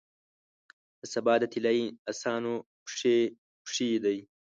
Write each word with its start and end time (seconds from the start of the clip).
د 0.99 1.01
سبا 1.13 1.33
د 1.41 1.43
طلایې 1.53 1.85
اسانو 2.11 2.53
پښې 3.65 3.89
دی، 4.03 4.17